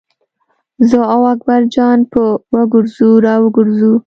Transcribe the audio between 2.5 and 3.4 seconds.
وګرځو را